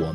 [0.00, 0.14] 我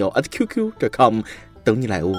[0.00, 1.20] 幺 at qq.com
[1.62, 2.12] 等你来哦。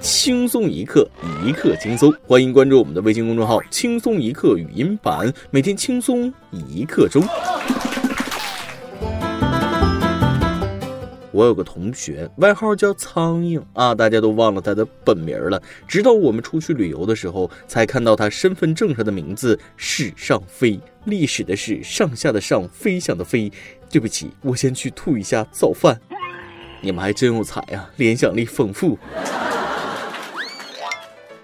[0.00, 1.06] 轻松一刻，
[1.44, 7.22] 一刻轻松，欢迎关注我们的微信公众号“轻松一刻语音版”，每天轻松一刻钟。
[11.30, 15.62] 我有个同学，外号叫苍蝇啊，大家都忘了他的本名了。
[15.86, 23.52] 直到我们出去旅游的时候，才看到他身份证上的名字“史上飞”，历史的史，上下的上，飞翔的飞。
[23.90, 25.98] 对不起，我先去吐一下早饭。
[26.80, 28.98] 你们还真有才啊，联想力丰富。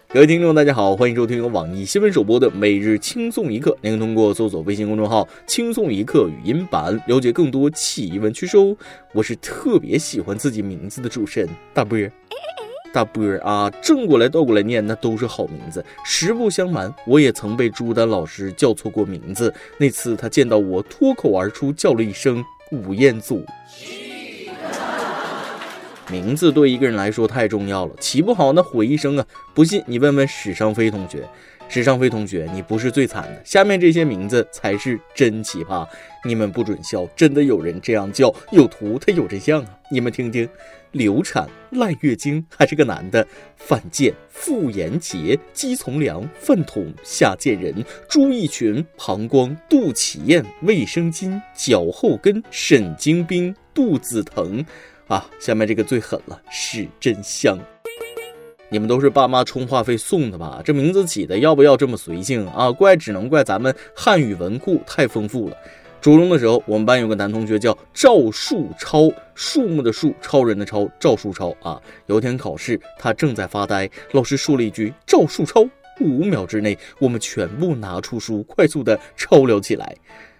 [0.08, 3.76] 各位听众，大家好，欢迎收听由网易新闻首播的每日轻松一刻。
[3.80, 8.76] 您可以通过搜索微信公众号“轻松一刻”语音版了解更多奇闻趣事哦。
[9.12, 12.12] 我是特别喜欢自己名字的主持人大波儿，
[12.94, 15.84] 大波儿啊，正过来倒过来念，那都是好名字。
[16.04, 19.52] 实不相瞒，我也曾被朱丹老师叫错过名字。
[19.78, 23.44] 那次他见到我，脱口而出叫了一声“吴彦祖”。
[26.08, 29.26] 名字对一个人来说太重要了，起不好那毁一生啊！
[29.54, 31.28] 不信你问问史尚飞同学，
[31.74, 35.84] 史尚飞同学，你不是最惨的，下面这些名字才是真奇葩。
[36.24, 39.76] 你们不准笑，真的有人这样叫，有图他有真相啊！
[39.90, 40.48] 你们听听：
[40.92, 54.64] 流产、赖月经，还是个男的；范建、傅延杰、姬从良、范统、夏建人、朱一群、膀胱、杜启燕、卫生巾、脚后跟、沈精兵、杜子腾。
[55.08, 57.58] 啊，下面这个最狠了，是真香。
[58.74, 60.60] 你们都是爸妈充话费送的吧？
[60.64, 62.72] 这名字起的要不要这么随性啊？
[62.72, 65.56] 怪只能怪咱们汉语文库太丰富了。
[66.00, 71.80] 初中的时候，我们班有个男同学叫赵树超，树木的树，超人的超，赵树超啊。
[72.06, 75.64] 有天考试，他正在发呆，老师说了一句“赵树超”，
[76.02, 79.94] 五秒之内，我们全部拿出书，快速的抄了起来。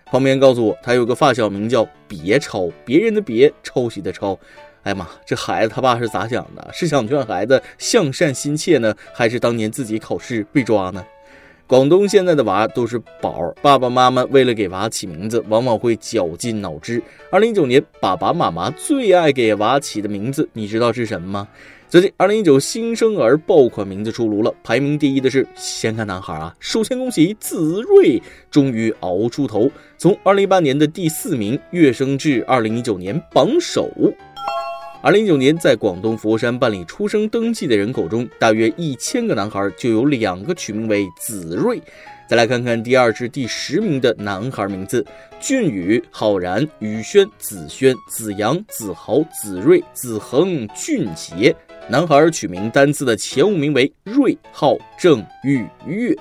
[0.06, 4.37] 旁边告诉我，他有个发小名叫别抄，别人的别，抄袭的抄。
[4.84, 6.71] 哎妈，这孩子他爸是咋想的？
[6.72, 11.03] 是想劝孩子向善心切呢，还是当年自己考试被抓呢？
[11.67, 17.03] 广东现在的娃都是宝，爸爸妈妈为了给娃起名字，往往会绞尽脑汁。
[17.31, 21.49] 二零一九年，爸爸妈妈最爱给娃起的名字，你知道是什么吗？
[21.89, 26.55] 最近，二零一九新生儿爆款名字出炉了，排名第一的是先看男孩啊！
[26.61, 33.91] 首先恭喜子睿，终于熬出头，从二零一八年的第四名跃升至二零一九年榜首。
[35.04, 41.78] 二零一九年，在广东佛山办理出生登记的人口中，大约一千个男孩就有两个取名为子睿。
[42.26, 45.04] 再来看看第二至第十名的男孩名字：
[45.38, 51.54] 俊宇、浩然、宇轩、子轩、子阳、子豪、子睿、子恒、俊杰。
[51.86, 56.16] 男孩取名单字的前五名为瑞、浩、正、玉、月。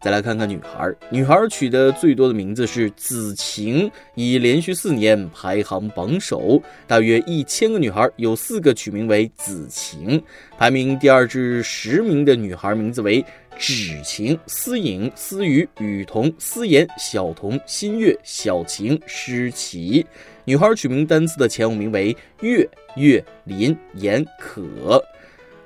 [0.00, 6.62] 再来看看女孩，女孩取的最多的名字是子晴，已连续四年排行榜首。
[6.86, 10.22] 大约一千个女孩，有四个取名为子晴。
[10.56, 13.24] 排名第二至十名的女孩名字为
[13.58, 20.06] 芷晴、思颖、思雨、雨桐、思妍、小童、新月、小晴、诗琪。
[20.44, 25.02] 女孩取名单词的前五名为月、月、林、妍、可。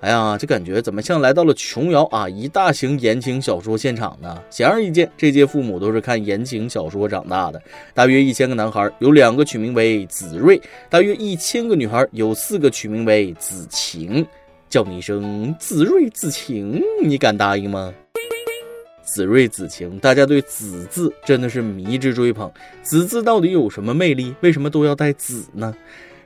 [0.02, 4.36] 哎呀，这感觉怎么像来到了琼瑶啊一大型言情小说现场呢？
[4.50, 7.62] 显而易见，这届父母都是看言情小说长大的。
[7.94, 14.26] 大约一千个男孩，有两个取名为子睿；大约一千个女孩，有四个取名为子晴。
[14.68, 17.94] 叫你一声子睿、子晴，你敢答应吗？
[19.04, 22.50] 子睿、子晴，大家对“子”字真的是迷之追捧。
[22.82, 24.34] 子字到底有什么魅力？
[24.40, 25.72] 为什么都要带“子”呢？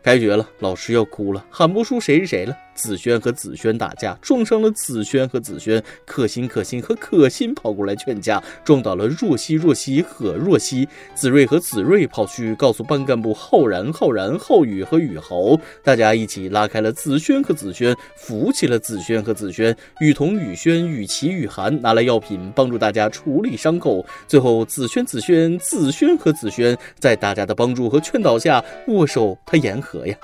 [0.07, 2.57] 开学了，老师要哭了，喊不出谁是谁了。
[2.77, 5.83] 子轩和子轩打架，撞伤了子轩和子轩。
[6.05, 10.87] 可心、可心和可心跑过来劝架，撞倒了若曦、若曦和若曦。
[11.15, 19.77] 子睿和子睿跑去告诉班干部浩然、浩然、浩宇和宇豪，大家一起拉开了子轩和子轩，扶起了子轩和子轩。
[20.01, 24.05] 雨桐、雨轩、雨琪、雨涵拿来药品帮助大家处理伤口。
[24.29, 30.17] 最后，子轩、子轩、子轩和子轩在大家的帮助和劝导下握手，他言和呀。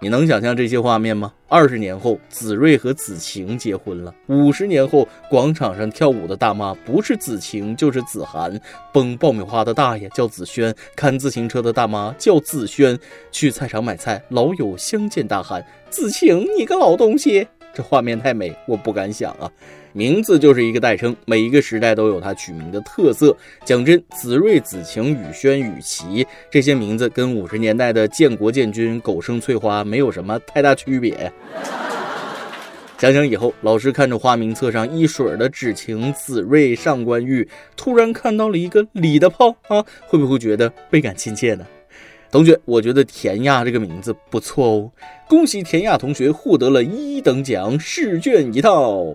[0.00, 1.32] 你能想象这些画面吗？
[1.46, 8.60] 二十年后，子睿和子晴结婚了；五十年后，广场上跳舞的大妈不是子晴就是子涵，
[8.92, 12.98] 崩爆米花的大爷叫子轩，看自行车的大妈叫子轩，
[13.30, 19.48] 去菜场买菜，老友相见大喊：“子晴，你个老东西！”这画面太美，我不敢想啊。
[19.92, 23.36] 名字就是一个代称，每一个时代都有它取名的特色。
[23.64, 31.32] 讲真，子睿、子晴、宇轩、宇奇这些名字跟五十年代的建国建军、狗生翠花没有什么太大区别。
[32.98, 41.66] 想想以后，老师看着花名册上一水的芷晴、子睿、上官玉，突然看到了一个李的炮啊，会不会觉得倍感亲切呢？
[42.30, 44.90] 同学，我觉得田亚这个名字不错哦，
[45.28, 49.14] 恭喜田亚同学获得了一等奖试卷一套。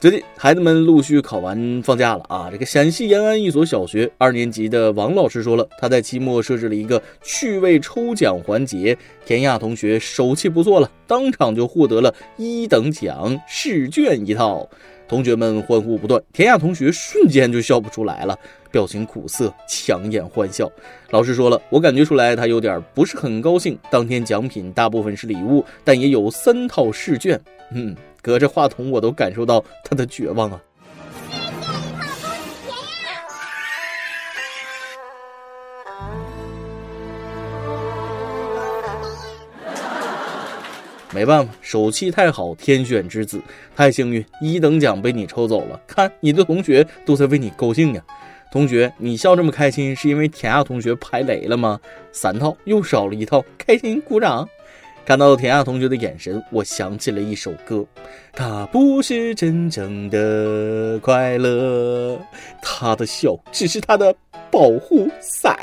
[0.00, 14.68] 最近孩子们陆续考完放假了啊，这个陕西延安一所小学二年级的王老师说了，他在期末设置了一个趣味抽奖环节，田亚同学手气不错了，当场就获得了一等奖试卷一套。
[15.06, 18.38] 同学们欢呼不断，田亚同学瞬间就笑不出来了，
[18.74, 20.68] 表情苦涩，强颜欢笑。
[21.10, 23.78] 老师说了，我感觉出来他有点不是很高兴。
[23.88, 27.40] 当天奖品大部分是礼物，但也有三套试卷。
[27.70, 30.60] 嗯，隔着话筒我都感受到他的绝望啊。
[41.12, 43.40] 没办法，手气太好，天选之子，
[43.76, 45.80] 太幸运，一等奖被你抽走了。
[45.86, 48.02] 看你的同学都在为你高兴呀。
[48.54, 51.80] 同学，你笑这么开心，是因为田亚同学排雷了吗？
[52.12, 54.48] 三套又少了一套，开心鼓掌。
[55.04, 57.84] 看到田亚同学的眼神，我想起了一首歌。
[58.32, 62.16] 他不是真正的快乐，
[62.62, 64.14] 他的笑只是他的
[64.52, 65.58] 保护伞。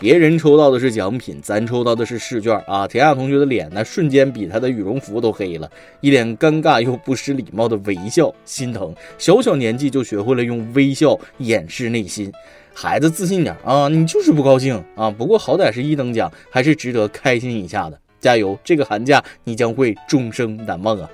[0.00, 2.86] 别人抽到的是奖品，咱抽到的是试卷啊！
[2.86, 5.68] 田亚同学的脸呢，瞬间比他的羽绒服都黑了，
[6.00, 8.94] 一脸尴尬又不失礼貌的微笑，心疼。
[9.18, 12.32] 小小年纪就学会了用微笑掩饰内心，
[12.72, 13.88] 孩子自信点啊！
[13.88, 15.10] 你就是不高兴啊！
[15.10, 17.98] 不过好歹是一等奖，还是值得开心一下的。
[18.20, 21.10] 加油，这个寒假你将会终生难忘啊！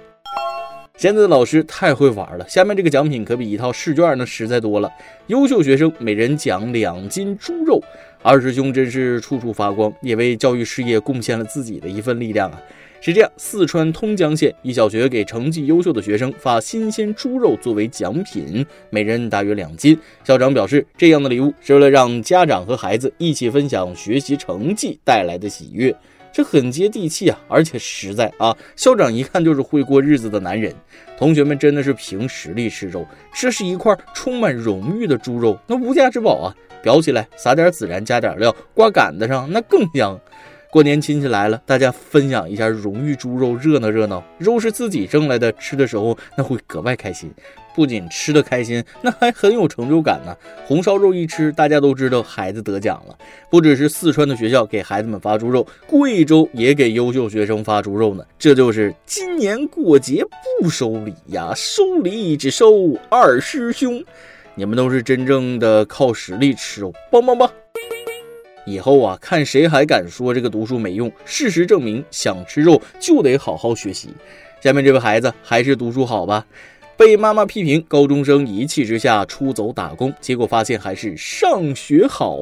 [0.98, 4.92] 现在的老师太会玩了，下面这个奖品可比一套试卷呢实在多了。
[5.26, 7.82] 优秀学生每人奖两斤猪肉。
[8.26, 12.58] 二师兄真是处处发光，也为教育事业贡献了自己的一份力量啊！
[13.02, 19.98] 是这样，四川通江县一小学给成绩优秀的学生发新鲜猪肉作为奖品，每人大约两斤。
[20.24, 25.94] 校长表示，这样的礼物是为了让家长和孩子一起分享学习成绩带来的喜悦。
[26.34, 28.56] 这很接地气啊，而且实在啊！
[28.74, 30.74] 校长一看就是会过日子的男人。
[31.16, 36.50] 同学们真的是凭实力吃肉，这是一块充满荣誉的猪肉，那无价之宝啊！
[36.82, 40.18] 裱起来，撒点孜然，加点料，挂杆子上，那更香。
[40.74, 44.20] 过年亲戚来了，大家分享一下荣誉猪肉，热闹热闹。
[44.38, 47.30] 肉是自己挣来的，吃的时候那会格外开心。
[47.76, 50.36] 不仅吃的开心，那还很有成就感呢。
[50.66, 53.16] 红烧肉一吃，大家都知道孩子得奖了。
[53.48, 58.24] 不只是四川的学校给孩子们发猪肉，贵州也给优秀学生发猪肉呢。
[58.36, 60.24] 这就是今年过节
[60.60, 64.04] 不收礼呀，收礼只收二师兄。
[64.56, 67.48] 你们都是真正的靠实力吃肉，棒棒棒！
[68.64, 71.10] 以后啊，看谁还敢说这个读书没用。
[71.24, 74.08] 事实证明，想吃肉就得好好学习。
[74.60, 76.46] 下面这位孩子还是读书好吧？
[76.96, 82.40] 被妈妈批评，高中生一气之下出走打工，结果发现还是上学好。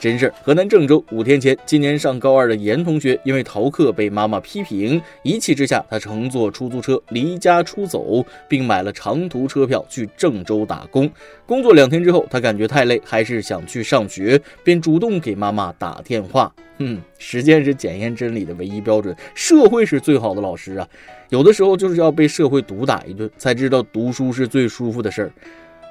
[0.00, 11.08] 真事儿，河南郑州五天前，今年上高二的严同学因为逃课被妈妈批评，一气之下，他乘坐出租车离家出走，并买了长途车票去郑州打工。
[11.44, 16.50] 工作两天之后，他感觉太累，还是想去上学，便主动给妈妈打电话。
[16.78, 20.88] 哼，时间是检验真理的唯一标准，社会是最好的老师啊！
[21.28, 25.32] 有的时候就是要被社会毒打一顿，才知道读书是最舒服的事儿。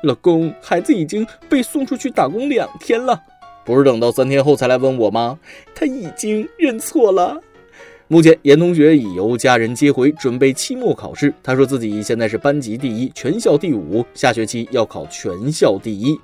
[0.01, 3.21] 老公，孩子已经被送出去打工两天了。
[3.73, 5.37] 不是等到三天后才来问我吗？
[5.75, 7.39] 他已经认错了。
[8.07, 11.31] 目前，严同学已由家人接回，准备期末考试。
[11.43, 16.19] 他说自己现在是班级第一，全校第五，下学期要考全校第一。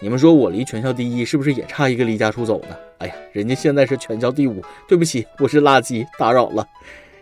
[0.00, 2.76] 你们说我离全校第一是不是也差一个离家出走呢？
[2.98, 6.66] 哎呀，人家现在是全校第五，对不起，我是垃圾，打扰了。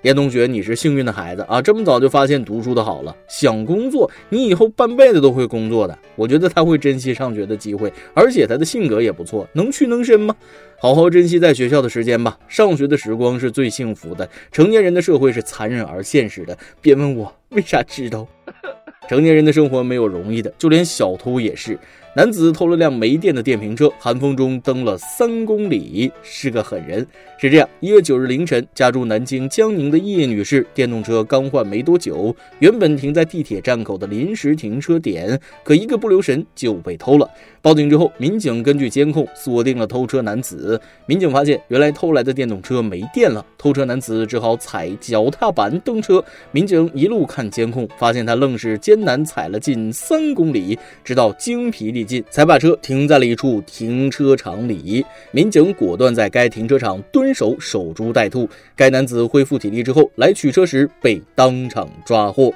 [0.03, 3.15] 严同学，你是幸运的孩子啊，这么早就发现读书的好了。
[3.29, 5.99] 想工作，你以后半辈子都会工作的。
[6.15, 10.35] 我觉得他会珍惜上学的机会，而且他的性格也不错，能屈能伸吗？
[10.81, 14.29] 好好珍惜在学校的时间吧，上学的时光是最幸福的。
[14.53, 18.27] 成年人的社会是残忍而现实的，别问我为啥知道。
[19.09, 21.79] 成年人的生活没有容易的，就连小偷也是。
[22.19, 27.07] 男子偷了辆没电的电瓶车，寒风中蹬了三公里，是个狠人。
[27.39, 37.31] 是这样，一月九日凌晨，家住南京江宁的叶女士，电动车刚换没多久，原本停在地铁站口的临时停车点，可一个不留神就被偷了。
[37.69, 40.81] 报警之后，民警根据监控锁定了偷车男子。
[41.05, 46.25] 民警发现，原来偷来的电动车没电了，偷车男子只好踩脚踏板蹬车。
[46.51, 52.25] 民警一路看监控，发现他愣是艰难踩了近三公里，直到精疲力尽。
[52.31, 58.49] 才把车停在了一处停车场里，民警果断在该停车场蹲守，守株待兔。
[58.75, 62.51] 该男子恢复体力之后来取车时，被当场抓获。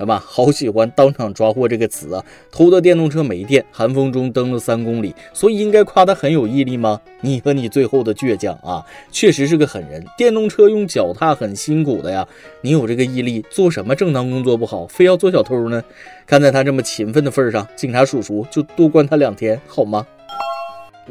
[0.00, 2.24] 老板，好喜欢“当场抓获”这个词啊！
[2.50, 6.98] 偷的电动车没电，寒风中蹬了三公里，所以应该夸他很有毅力吗？
[7.20, 10.02] 你和你最后的倔强啊，确实是个狠人。
[10.16, 12.26] 电动车用脚踏很辛苦的呀，
[12.62, 15.84] 你有这个毅力，做什么正当工作不好，非要做小偷呢？
[16.26, 20.06] 看在他这么勤奋的份上，警察叔叔就多关他两天好吗？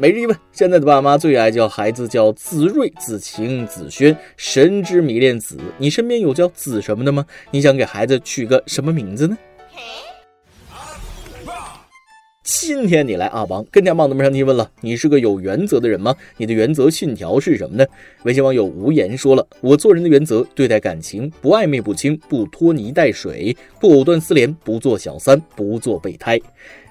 [0.00, 5.58] 每日一问：现在的爸妈最爱叫孩子叫子睿、子晴、子轩，神之迷恋子。
[5.76, 7.26] 你身边有叫子什么的吗？
[7.50, 9.36] 你想给孩子取个什么名字呢？
[12.52, 16.12] 今天你来阿邦跟天棒子们上提问了，你是个有原则的人吗？
[16.36, 17.86] 你的原则信条是什么呢？
[18.24, 26.40] 微信网友无言说了，我做人的原则，对待感情不暧昧不清，不拖泥带水，不藕断丝连，不做小三，不做备胎。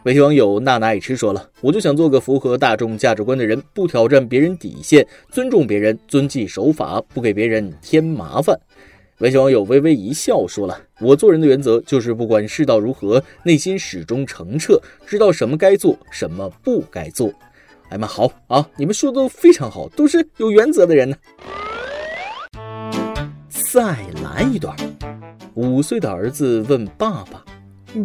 [0.03, 8.57] 微信网友娜娜爱吃说了，我就想做个符合大众价值观的人，不挑战别人底线，尊重别人，遵纪守法，不给别人添麻烦。
[9.19, 17.29] 微信网友微微一笑说了：“我做人的原则就是不管世道如何，内心始终澄澈，知道什么该做，什么不该做。”
[17.91, 18.65] 哎妈，好啊！
[18.77, 21.17] 你们说的都非常好，都是有原则的人呢。
[23.49, 24.73] 再来一段。
[25.53, 27.43] 五岁的儿子问爸爸：“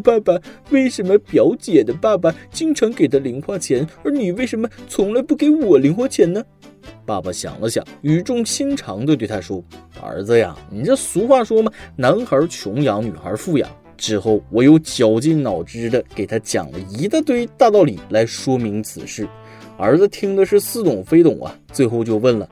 [0.02, 0.36] 爸爸，
[0.70, 6.42] 为什么表姐的爸爸经常给他零花钱，而你为什么从来不给我零花钱呢？”
[7.06, 9.62] 爸爸想了想，语重心长地对他说
[10.00, 19.28] ：“儿子呀，你这俗话说嘛，男孩穷养，女孩富养。”之后，我又绞尽脑汁地给他讲了一大堆大道理来说明此事。
[19.76, 22.48] 儿子听的是似懂非懂啊，最后就问了：“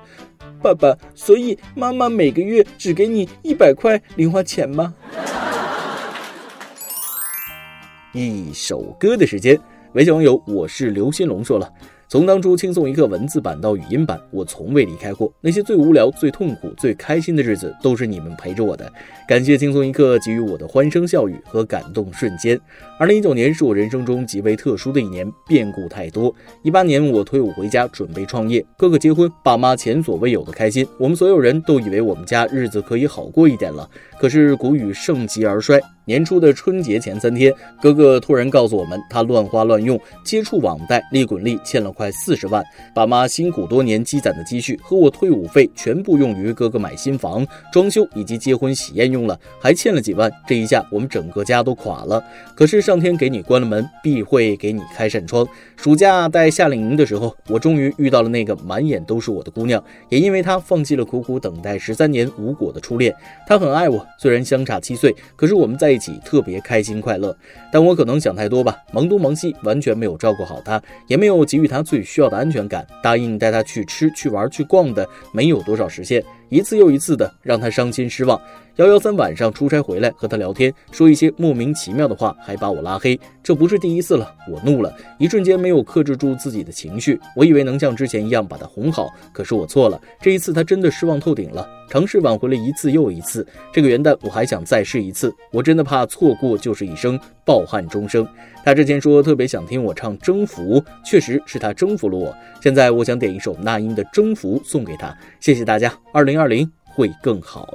[0.62, 4.94] 爸爸，所以妈妈每个月只给你一百块零花钱吗？”
[8.12, 9.58] 一首歌的时间，
[9.94, 11.68] 微信网友我是刘新龙说了。
[12.12, 15.32] 从当初轻松一刻文字版到语音版，我从未离开过。
[15.40, 18.92] 那些最无聊、最痛苦、最开心的日子，都是你们陪着我的。
[19.26, 22.60] 感谢轻松一刻给予我的欢声笑语和感动瞬间。
[23.02, 26.32] 二零一九年是我人生中极为特殊的一年，变故太多。
[26.62, 30.86] 一八年我退伍回家，准备创业，哥哥结婚，爸妈前所未有的开心。
[31.00, 33.90] 我们所有人都以为我们家日子可以好过一点了。
[34.20, 35.80] 可是谷雨盛极而衰。
[36.04, 42.62] 年初的春节前三天，哥哥突然告诉我们，他乱花乱用，接触网贷，利滚利欠了快四十万。
[42.92, 50.30] 爸妈辛苦多年积攒的积蓄和我退伍费全部用于哥哥买新房、装修以及结婚喜宴用了，还欠了几万。
[50.44, 52.22] 这一下我们整个家都垮了。
[52.56, 55.46] 可是上天给你关了门，必会给你开扇窗。
[55.76, 63.14] 暑假带夏令营的时候，我终于遇到了那个满眼都是我的姑娘，也因为她放弃了苦苦等待十三年无果的初恋。
[63.46, 65.92] 她很爱我，虽然相差七岁，可是我们在。
[65.92, 67.36] 一起特别开心快乐，
[67.70, 72.86] 但我可能想太多吧，忙东忙西，完全没有照顾好她，也没有给予她最需要的安全感。
[73.02, 78.40] 答应带她去吃、去玩、去逛的，没有多少实现，一次又一次的让他伤心失望。
[78.76, 83.20] 幺幺三晚上出差回来和他聊天，说一些莫名其妙的话，还把我拉黑。
[83.42, 87.20] 这不是第一次了，我怒了，一瞬间没有克制住自己的情绪。
[87.36, 90.00] 我以为能像之前一样把他哄好，可是我错了。
[90.22, 93.46] 这一次他真的失望透顶了，尝试挽回了一次又一次。
[93.70, 98.26] 这个元旦我还想再试一次，我真的怕错过就是一生抱憾终生。
[98.64, 102.34] 他之前说特别想听我唱《征服》，确实是他征服了我。
[102.62, 105.92] 现在我想点一首那英的《征服》送给他，谢谢大家。
[106.10, 107.68] 二零二零会更好。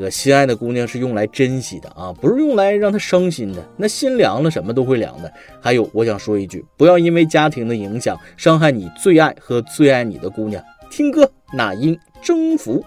[0.00, 3.62] 这个心爱的姑娘是用来珍惜的啊，不是用来让她伤心的。
[3.76, 5.30] 那心凉了，什么都会凉的。
[5.60, 10.64] 还有，我想说一句，不要因为家庭的影响伤害你最爱和最爱你的姑娘。
[10.90, 12.82] 听歌，那英征服。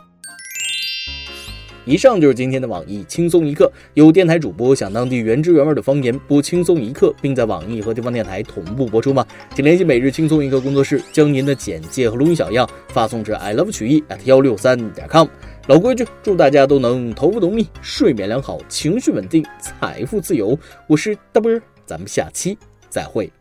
[1.86, 3.72] 以上就是今天的网易轻松一刻。
[3.94, 9.24] 有电台主播想当地原汁原味的方言播轻松一刻，并在网易和地方电台同步播出吗？
[9.54, 15.28] 请联系每日轻松一刻工作室，将您的简介和录音小样发送至 i love 曲艺 at 幺六三点 com。
[15.66, 20.60] 老规矩，祝大家都能头发浓密、睡眠良好、情绪稳定、财富自由。
[20.88, 21.50] 我是大波，
[21.86, 22.58] 咱们下期
[22.90, 23.32] 再会，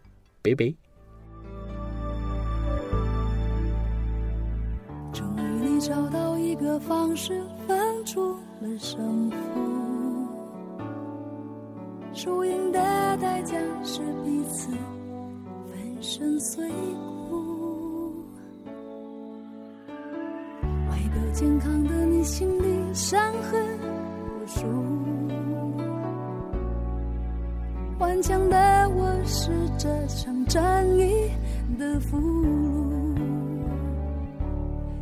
[0.40, 0.72] 拜拜。
[5.12, 9.36] 终于你找到一个方式分出了胜负，
[12.14, 12.78] 输赢的
[13.16, 14.68] 代价是彼此
[15.68, 17.21] 粉身碎骨。
[21.12, 23.60] 外表健康的你，心里伤痕
[24.24, 24.64] 无数。
[27.98, 31.30] 顽强的我是这场战役
[31.78, 33.14] 的俘虏，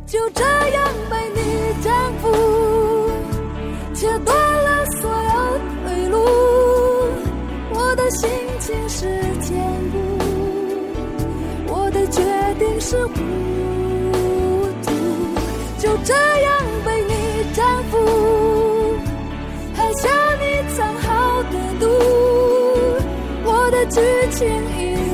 [0.05, 1.41] 就这样被你
[1.81, 2.29] 征服，
[3.93, 6.17] 切断了所有退路。
[7.73, 8.29] 我的心
[23.91, 23.99] 剧
[24.31, 25.10] 情已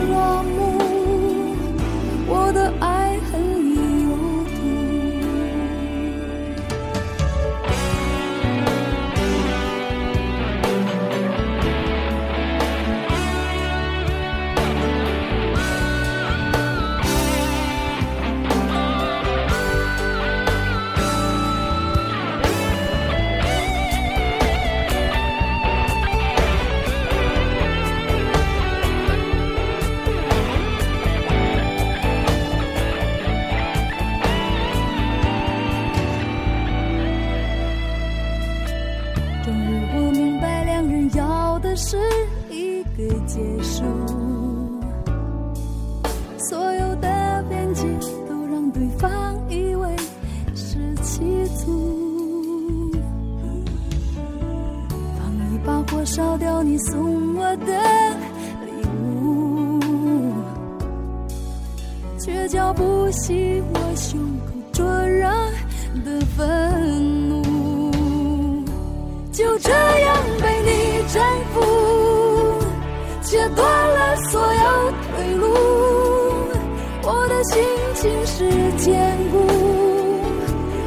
[78.38, 78.44] 是
[78.78, 79.40] 坚固，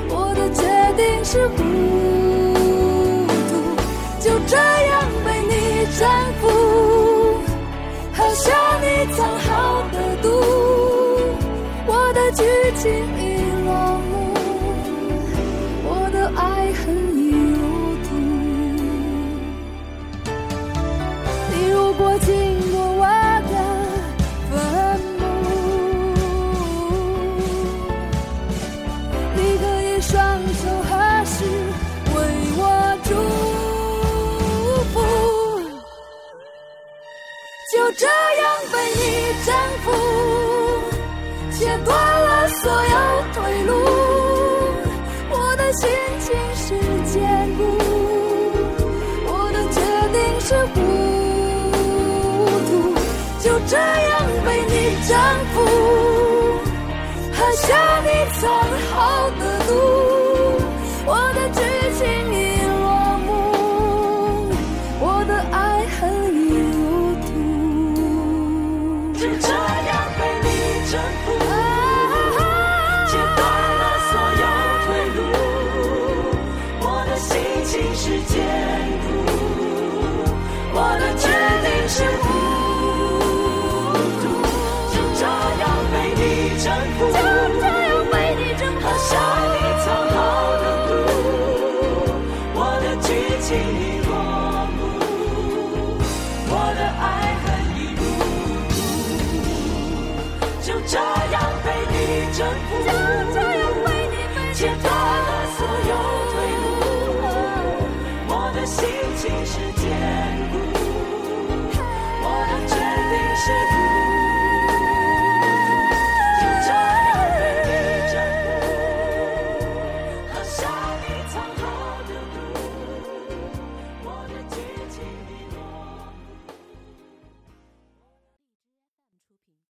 [0.08, 0.62] 我的决
[0.96, 1.48] 定是
[59.00, 59.29] 样